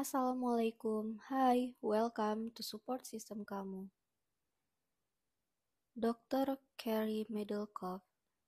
[0.00, 3.84] Assalamualaikum, hai, welcome to support system kamu.
[5.92, 6.56] Dr.
[6.72, 8.00] Carey Middlecoff,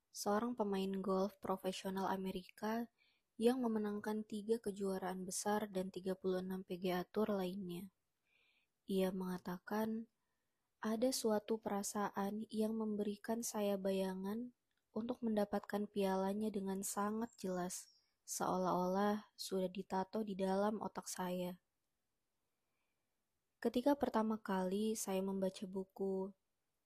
[0.09, 2.89] seorang pemain golf profesional Amerika
[3.37, 7.85] yang memenangkan tiga kejuaraan besar dan 36 PGA Tour lainnya.
[8.89, 10.09] Ia mengatakan,
[10.81, 14.57] ada suatu perasaan yang memberikan saya bayangan
[14.97, 17.92] untuk mendapatkan pialanya dengan sangat jelas
[18.23, 21.53] seolah-olah sudah ditato di dalam otak saya.
[23.63, 26.31] Ketika pertama kali saya membaca buku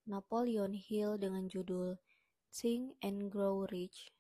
[0.06, 1.98] Napoleon Hill dengan judul
[2.54, 4.14] Think and Grow Rich,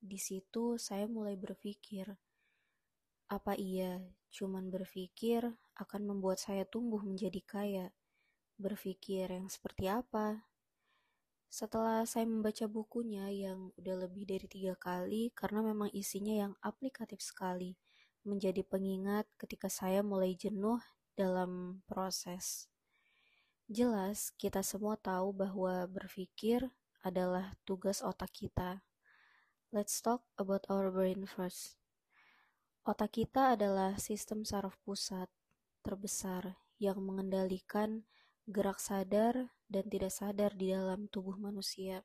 [0.00, 2.08] di situ saya mulai berpikir,
[3.28, 4.00] apa iya
[4.32, 5.44] cuman berpikir
[5.76, 7.86] akan membuat saya tumbuh menjadi kaya?
[8.56, 10.49] Berpikir yang seperti apa?
[11.50, 17.18] Setelah saya membaca bukunya yang udah lebih dari tiga kali karena memang isinya yang aplikatif
[17.18, 17.74] sekali,
[18.22, 20.78] menjadi pengingat ketika saya mulai jenuh
[21.18, 22.70] dalam proses.
[23.66, 26.70] Jelas, kita semua tahu bahwa berpikir
[27.02, 28.86] adalah tugas otak kita.
[29.74, 31.82] Let's talk about our brain first.
[32.86, 35.26] Otak kita adalah sistem saraf pusat
[35.82, 38.06] terbesar yang mengendalikan
[38.46, 42.02] gerak sadar dan tidak sadar di dalam tubuh manusia.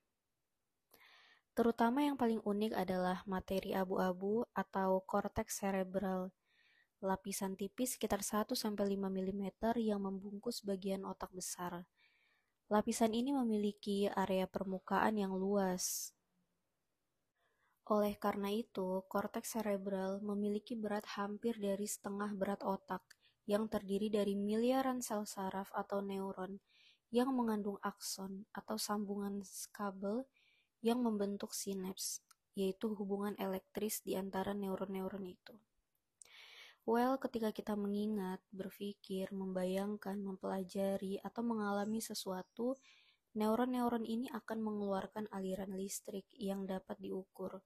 [1.58, 6.30] Terutama yang paling unik adalah materi abu-abu atau korteks cerebral,
[7.02, 9.44] lapisan tipis sekitar 1-5 mm
[9.81, 11.88] yang membungkus bagian otak besar.
[12.67, 16.11] Lapisan ini memiliki area permukaan yang luas.
[17.88, 23.05] Oleh karena itu, korteks cerebral memiliki berat hampir dari setengah berat otak,
[23.45, 26.57] yang terdiri dari miliaran sel saraf atau neuron
[27.16, 29.39] yang mengandung akson atau sambungan
[29.71, 30.27] kabel
[30.83, 32.19] yang membentuk sinaps,
[32.59, 35.55] yaitu hubungan elektris di antara neuron-neuron itu.
[36.83, 42.75] Well, ketika kita mengingat, berpikir, membayangkan, mempelajari, atau mengalami sesuatu,
[43.31, 47.63] neuron-neuron ini akan mengeluarkan aliran listrik yang dapat diukur.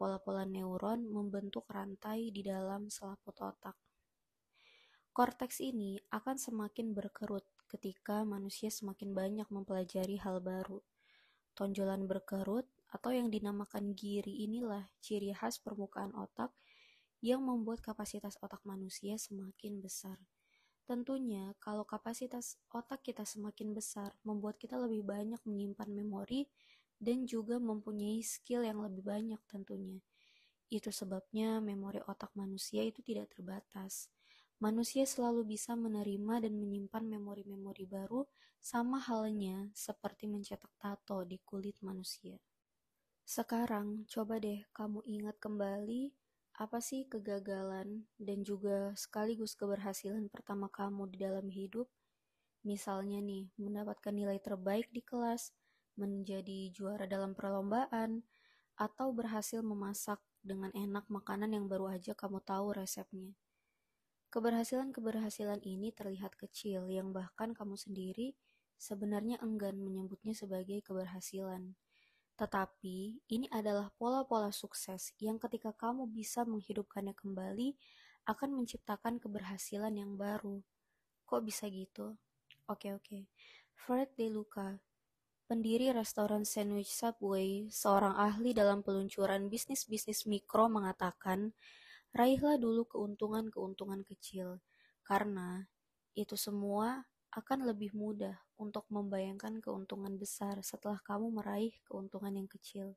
[0.00, 3.76] Pola-pola neuron membentuk rantai di dalam selaput otak.
[5.12, 10.80] Korteks ini akan semakin berkerut ketika manusia semakin banyak mempelajari hal baru.
[11.52, 16.50] Tonjolan berkerut atau yang dinamakan giri inilah ciri khas permukaan otak
[17.20, 20.16] yang membuat kapasitas otak manusia semakin besar.
[20.88, 26.48] Tentunya, kalau kapasitas otak kita semakin besar, membuat kita lebih banyak menyimpan memori
[26.96, 30.00] dan juga mempunyai skill yang lebih banyak tentunya.
[30.72, 34.08] Itu sebabnya memori otak manusia itu tidak terbatas.
[34.58, 38.26] Manusia selalu bisa menerima dan menyimpan memori-memori baru,
[38.58, 42.34] sama halnya seperti mencetak tato di kulit manusia.
[43.22, 46.10] Sekarang, coba deh kamu ingat kembali
[46.58, 51.86] apa sih kegagalan dan juga sekaligus keberhasilan pertama kamu di dalam hidup?
[52.66, 55.54] Misalnya nih, mendapatkan nilai terbaik di kelas,
[55.94, 58.26] menjadi juara dalam perlombaan,
[58.74, 63.38] atau berhasil memasak dengan enak makanan yang baru aja kamu tahu resepnya.
[64.28, 68.36] Keberhasilan-keberhasilan ini terlihat kecil yang bahkan kamu sendiri
[68.76, 71.72] sebenarnya enggan menyebutnya sebagai keberhasilan.
[72.38, 77.74] Tetapi ini adalah pola-pola sukses yang ketika kamu bisa menghidupkannya kembali
[78.30, 80.62] akan menciptakan keberhasilan yang baru.
[81.26, 82.14] Kok bisa gitu?
[82.68, 83.26] Oke oke.
[83.74, 84.76] Fred De Luca,
[85.48, 91.56] pendiri restoran sandwich Subway, seorang ahli dalam peluncuran bisnis-bisnis mikro mengatakan,
[92.16, 94.64] Raihlah dulu keuntungan-keuntungan kecil,
[95.04, 95.68] karena
[96.16, 97.04] itu semua
[97.36, 102.96] akan lebih mudah untuk membayangkan keuntungan besar setelah kamu meraih keuntungan yang kecil.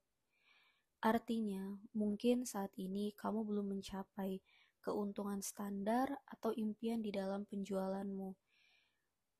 [1.03, 4.39] Artinya, mungkin saat ini kamu belum mencapai
[4.81, 8.33] keuntungan standar atau impian di dalam penjualanmu.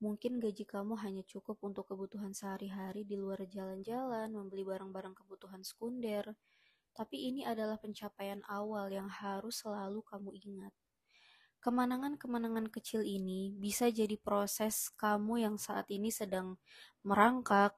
[0.01, 6.33] Mungkin gaji kamu hanya cukup untuk kebutuhan sehari-hari di luar jalan-jalan, membeli barang-barang kebutuhan sekunder,
[6.91, 10.73] tapi ini adalah pencapaian awal yang harus selalu kamu ingat.
[11.61, 16.57] Kemenangan-kemenangan kecil ini bisa jadi proses kamu yang saat ini sedang
[17.05, 17.77] merangkak,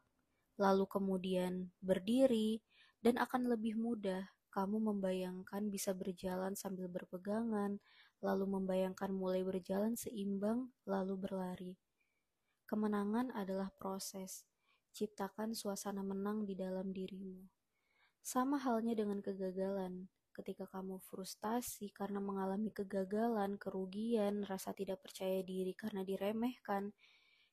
[0.56, 2.64] lalu kemudian berdiri,
[3.04, 4.24] dan akan lebih mudah
[4.54, 7.82] kamu membayangkan bisa berjalan sambil berpegangan,
[8.24, 11.74] lalu membayangkan mulai berjalan seimbang, lalu berlari.
[12.64, 14.48] Kemenangan adalah proses.
[14.94, 17.63] Ciptakan suasana menang di dalam dirimu.
[18.24, 20.08] Sama halnya dengan kegagalan.
[20.32, 26.96] Ketika kamu frustasi karena mengalami kegagalan, kerugian, rasa tidak percaya diri karena diremehkan,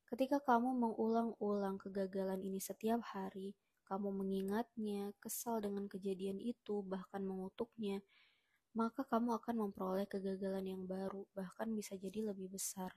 [0.06, 7.98] ketika kamu mengulang-ulang kegagalan ini setiap hari, kamu mengingatnya, kesal dengan kejadian itu, bahkan mengutuknya,
[8.70, 12.94] maka kamu akan memperoleh kegagalan yang baru, bahkan bisa jadi lebih besar.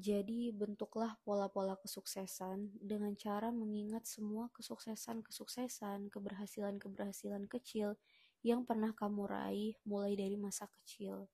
[0.00, 8.00] Jadi, bentuklah pola-pola kesuksesan dengan cara mengingat semua kesuksesan-kesuksesan, keberhasilan-keberhasilan kecil
[8.40, 11.28] yang pernah kamu raih mulai dari masa kecil.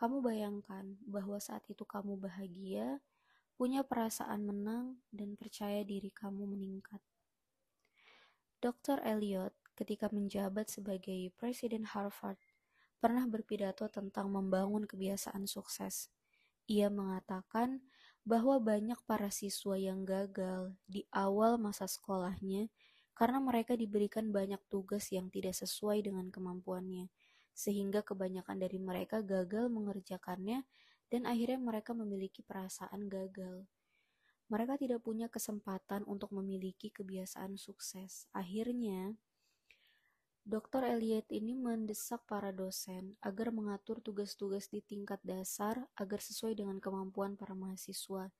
[0.00, 3.04] Kamu bayangkan bahwa saat itu kamu bahagia,
[3.60, 7.04] punya perasaan menang, dan percaya diri kamu meningkat.
[8.64, 9.04] Dr.
[9.04, 12.40] Elliot, ketika menjabat sebagai Presiden Harvard,
[12.96, 16.08] pernah berpidato tentang membangun kebiasaan sukses.
[16.68, 17.80] Ia mengatakan
[18.28, 22.68] bahwa banyak para siswa yang gagal di awal masa sekolahnya
[23.16, 27.08] karena mereka diberikan banyak tugas yang tidak sesuai dengan kemampuannya
[27.56, 30.62] sehingga kebanyakan dari mereka gagal mengerjakannya
[31.08, 33.64] dan akhirnya mereka memiliki perasaan gagal.
[34.52, 38.30] Mereka tidak punya kesempatan untuk memiliki kebiasaan sukses.
[38.32, 39.16] Akhirnya,
[40.48, 40.80] Dr.
[40.80, 47.36] Elliot ini mendesak para dosen agar mengatur tugas-tugas di tingkat dasar agar sesuai dengan kemampuan
[47.36, 48.32] para mahasiswa.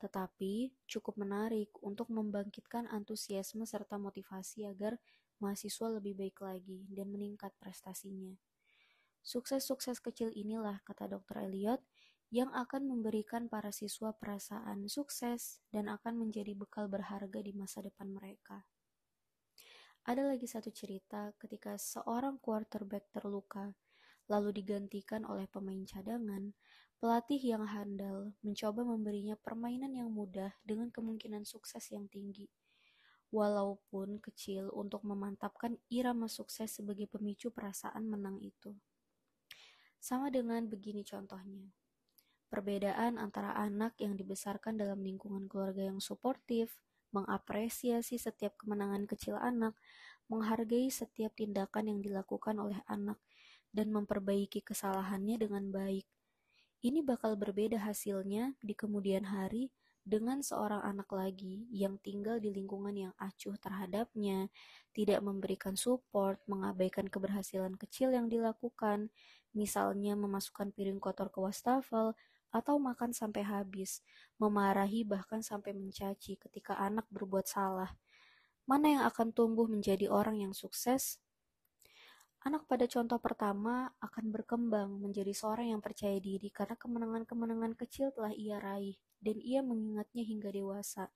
[0.00, 4.96] Tetapi, cukup menarik untuk membangkitkan antusiasme serta motivasi agar
[5.44, 8.32] mahasiswa lebih baik lagi dan meningkat prestasinya.
[9.20, 11.52] Sukses-sukses kecil inilah, kata Dr.
[11.52, 11.84] Elliot,
[12.32, 18.08] yang akan memberikan para siswa perasaan sukses dan akan menjadi bekal berharga di masa depan
[18.08, 18.64] mereka.
[20.02, 23.70] Ada lagi satu cerita ketika seorang quarterback terluka,
[24.26, 26.50] lalu digantikan oleh pemain cadangan,
[26.98, 32.50] pelatih yang handal mencoba memberinya permainan yang mudah dengan kemungkinan sukses yang tinggi.
[33.30, 38.74] Walaupun kecil untuk memantapkan irama sukses sebagai pemicu perasaan menang itu.
[40.02, 41.70] Sama dengan begini contohnya.
[42.50, 46.82] Perbedaan antara anak yang dibesarkan dalam lingkungan keluarga yang suportif,
[47.12, 49.76] mengapresiasi setiap kemenangan kecil anak,
[50.32, 53.20] menghargai setiap tindakan yang dilakukan oleh anak,
[53.72, 56.04] dan memperbaiki kesalahannya dengan baik.
[56.82, 59.70] Ini bakal berbeda hasilnya di kemudian hari
[60.02, 64.50] dengan seorang anak lagi yang tinggal di lingkungan yang acuh terhadapnya,
[64.90, 69.14] tidak memberikan support, mengabaikan keberhasilan kecil yang dilakukan,
[69.54, 72.18] misalnya memasukkan piring kotor ke wastafel
[72.52, 74.04] atau makan sampai habis,
[74.36, 77.96] memarahi bahkan sampai mencaci ketika anak berbuat salah.
[78.68, 81.18] Mana yang akan tumbuh menjadi orang yang sukses?
[82.44, 88.34] Anak pada contoh pertama akan berkembang menjadi seorang yang percaya diri karena kemenangan-kemenangan kecil telah
[88.34, 91.08] ia raih dan ia mengingatnya hingga dewasa.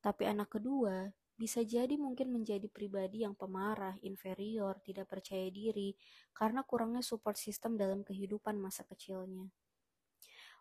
[0.00, 5.92] Tapi anak kedua bisa jadi mungkin menjadi pribadi yang pemarah, inferior, tidak percaya diri,
[6.32, 9.52] karena kurangnya support system dalam kehidupan masa kecilnya.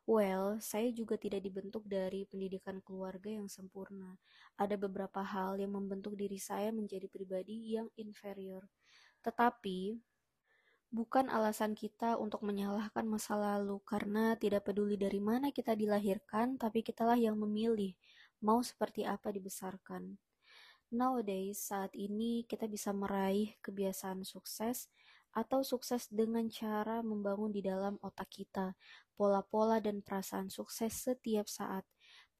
[0.09, 4.17] Well, saya juga tidak dibentuk dari pendidikan keluarga yang sempurna.
[4.57, 8.65] Ada beberapa hal yang membentuk diri saya menjadi pribadi yang inferior.
[9.21, 10.01] Tetapi,
[10.89, 16.81] bukan alasan kita untuk menyalahkan masa lalu karena tidak peduli dari mana kita dilahirkan, tapi
[16.81, 17.93] kitalah yang memilih
[18.41, 20.17] mau seperti apa dibesarkan.
[20.91, 24.91] Nowadays, saat ini kita bisa meraih kebiasaan sukses
[25.31, 28.75] atau sukses dengan cara membangun di dalam otak kita
[29.15, 31.85] pola-pola dan perasaan sukses setiap saat.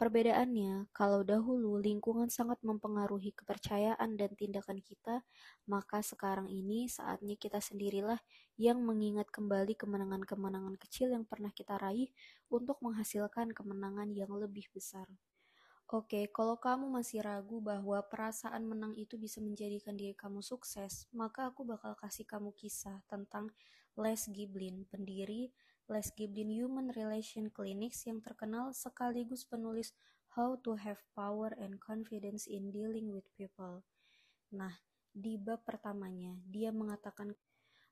[0.02, 5.22] Perbedaannya, kalau dahulu lingkungan sangat mempengaruhi kepercayaan dan tindakan kita,
[5.70, 8.18] maka sekarang ini saatnya kita sendirilah
[8.58, 12.10] yang mengingat kembali kemenangan-kemenangan kecil yang pernah kita raih
[12.50, 15.06] untuk menghasilkan kemenangan yang lebih besar.
[15.92, 21.52] Oke, kalau kamu masih ragu bahwa perasaan menang itu bisa menjadikan diri kamu sukses, maka
[21.52, 23.52] aku bakal kasih kamu kisah tentang
[24.00, 25.52] Les Giblin, pendiri
[25.92, 29.92] Les Giblin Human Relation Clinics yang terkenal sekaligus penulis
[30.32, 33.84] How to Have Power and Confidence in Dealing with People.
[34.56, 34.72] Nah,
[35.12, 37.36] di bab pertamanya, dia mengatakan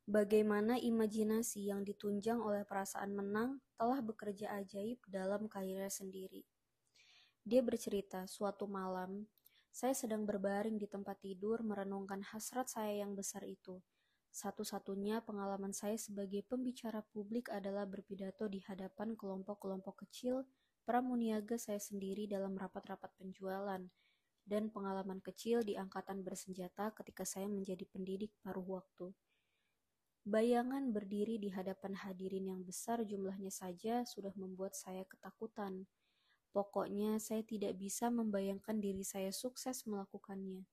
[0.07, 6.47] bagaimana imajinasi yang ditunjang oleh perasaan menang telah bekerja ajaib dalam karirnya sendiri.
[7.43, 9.27] Dia bercerita, suatu malam,
[9.69, 13.79] saya sedang berbaring di tempat tidur merenungkan hasrat saya yang besar itu.
[14.29, 20.45] Satu-satunya pengalaman saya sebagai pembicara publik adalah berpidato di hadapan kelompok-kelompok kecil
[20.85, 23.81] pramuniaga saya sendiri dalam rapat-rapat penjualan,
[24.49, 29.13] dan pengalaman kecil di angkatan bersenjata ketika saya menjadi pendidik paruh waktu.
[30.25, 35.85] Bayangan berdiri di hadapan hadirin yang besar jumlahnya saja sudah membuat saya ketakutan.
[36.49, 40.65] Pokoknya, saya tidak bisa membayangkan diri saya sukses melakukannya.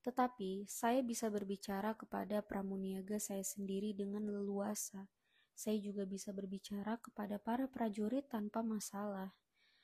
[0.00, 5.08] Tetapi, saya bisa berbicara kepada pramuniaga saya sendiri dengan leluasa.
[5.52, 9.36] Saya juga bisa berbicara kepada para prajurit tanpa masalah.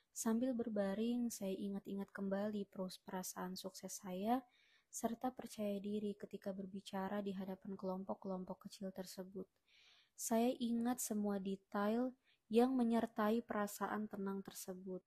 [0.09, 2.65] Sambil berbaring, saya ingat-ingat kembali
[3.05, 4.41] perasaan sukses saya
[4.89, 9.45] serta percaya diri ketika berbicara di hadapan kelompok-kelompok kecil tersebut.
[10.17, 15.03] Saya ingat semua detail yang menyertai perasaan tenang tersebut.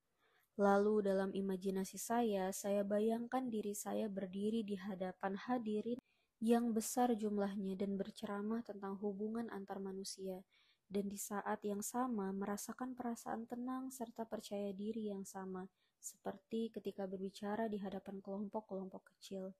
[0.60, 5.96] Lalu dalam imajinasi saya, saya bayangkan diri saya berdiri di hadapan hadirin
[6.40, 10.40] yang besar jumlahnya dan berceramah tentang hubungan antar manusia,
[10.88, 15.68] dan di saat yang sama merasakan perasaan tenang serta percaya diri yang sama,
[16.00, 19.52] seperti ketika berbicara di hadapan kelompok-kelompok kecil.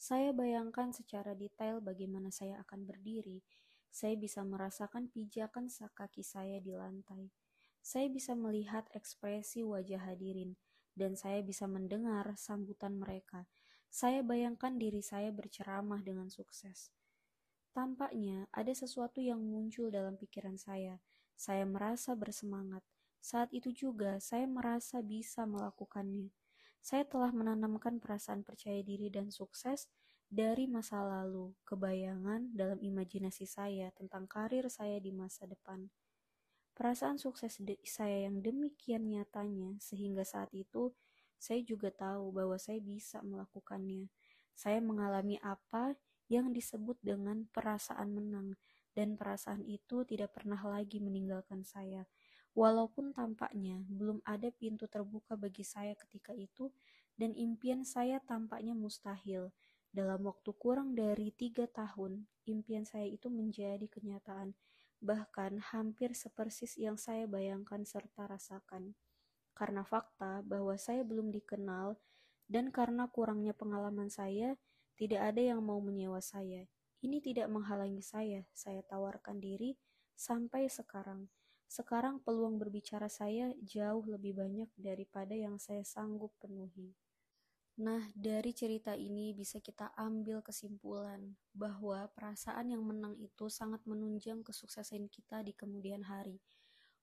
[0.00, 3.44] Saya bayangkan secara detail bagaimana saya akan berdiri.
[3.88, 7.32] Saya bisa merasakan pijakan kaki saya di lantai
[7.88, 10.60] saya bisa melihat ekspresi wajah hadirin,
[10.92, 13.48] dan saya bisa mendengar sambutan mereka.
[13.88, 16.92] Saya bayangkan diri saya berceramah dengan sukses.
[17.72, 21.00] Tampaknya ada sesuatu yang muncul dalam pikiran saya.
[21.32, 22.84] Saya merasa bersemangat.
[23.24, 26.28] Saat itu juga saya merasa bisa melakukannya.
[26.84, 29.88] Saya telah menanamkan perasaan percaya diri dan sukses
[30.28, 35.88] dari masa lalu, kebayangan dalam imajinasi saya tentang karir saya di masa depan.
[36.76, 37.58] Perasaan sukses
[37.88, 40.92] saya yang demikian nyatanya, sehingga saat itu
[41.40, 44.12] saya juga tahu bahwa saya bisa melakukannya.
[44.52, 45.96] Saya mengalami apa
[46.28, 48.54] yang disebut dengan perasaan menang,
[48.92, 52.04] dan perasaan itu tidak pernah lagi meninggalkan saya.
[52.52, 56.68] Walaupun tampaknya belum ada pintu terbuka bagi saya ketika itu,
[57.16, 59.50] dan impian saya tampaknya mustahil.
[59.88, 64.52] Dalam waktu kurang dari tiga tahun, impian saya itu menjadi kenyataan
[64.98, 68.98] bahkan hampir sepersis yang saya bayangkan serta rasakan.
[69.54, 71.98] Karena fakta bahwa saya belum dikenal
[72.46, 74.58] dan karena kurangnya pengalaman saya,
[74.98, 76.66] tidak ada yang mau menyewa saya.
[76.98, 79.78] Ini tidak menghalangi saya, saya tawarkan diri
[80.18, 81.30] sampai sekarang.
[81.70, 86.96] Sekarang peluang berbicara saya jauh lebih banyak daripada yang saya sanggup penuhi.
[87.78, 94.42] Nah, dari cerita ini bisa kita ambil kesimpulan bahwa perasaan yang menang itu sangat menunjang
[94.42, 96.42] kesuksesan kita di kemudian hari.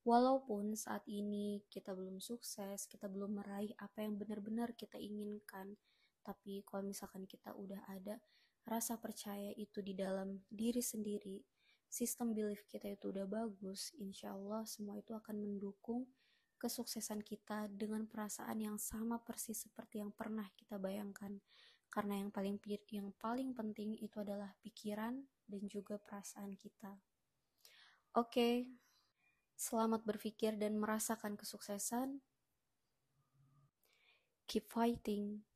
[0.04, 5.80] Walaupun saat ini kita belum sukses, kita belum meraih apa yang benar-benar kita inginkan,
[6.28, 8.20] tapi kalau misalkan kita udah ada
[8.68, 11.40] rasa percaya itu di dalam diri sendiri,
[11.88, 16.04] sistem belief kita itu udah bagus, insya Allah semua itu akan mendukung
[16.58, 21.40] kesuksesan kita dengan perasaan yang sama persis seperti yang pernah kita bayangkan.
[21.88, 22.60] Karena yang paling
[22.92, 26.92] yang paling penting itu adalah pikiran dan juga perasaan kita.
[28.16, 28.32] Oke.
[28.32, 28.56] Okay.
[29.56, 32.20] Selamat berpikir dan merasakan kesuksesan.
[34.52, 35.48] Keep fighting.